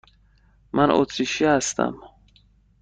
[0.73, 1.97] من اتریشی هستم.